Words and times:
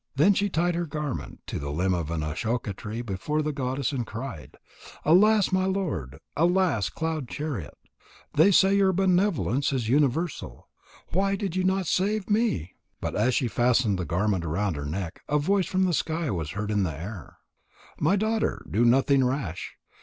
Then 0.15 0.33
she 0.33 0.49
tied 0.49 0.73
her 0.73 0.87
garment 0.87 1.41
to 1.45 1.59
the 1.59 1.69
limb 1.69 1.93
of 1.93 2.09
an 2.09 2.23
ashoka 2.23 2.73
tree 2.75 3.03
before 3.03 3.43
the 3.43 3.51
goddess 3.51 3.91
and 3.91 4.03
cried: 4.03 4.57
"Alas, 5.05 5.51
my 5.51 5.65
lord! 5.65 6.17
Alas, 6.35 6.89
Cloud 6.89 7.27
chariot! 7.29 7.77
They 8.33 8.49
say 8.49 8.73
your 8.75 8.93
benevolence 8.93 9.71
is 9.71 9.89
universal. 9.89 10.67
Why 11.09 11.35
did 11.35 11.55
you 11.55 11.63
not 11.63 11.85
save 11.85 12.31
me?" 12.31 12.73
But 12.99 13.15
as 13.15 13.35
she 13.35 13.47
fastened 13.47 13.99
the 13.99 14.05
garment 14.05 14.43
about 14.43 14.75
her 14.75 14.87
neck, 14.87 15.21
a 15.29 15.37
voice 15.37 15.67
from 15.67 15.83
the 15.83 15.93
sky 15.93 16.31
was 16.31 16.53
heard 16.53 16.71
in 16.71 16.81
the 16.81 16.99
air: 16.99 17.37
"My 17.99 18.15
daughter, 18.15 18.65
do 18.67 18.83
nothing 18.83 19.23
rash. 19.23 19.75